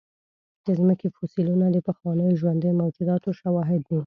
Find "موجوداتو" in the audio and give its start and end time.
2.81-3.29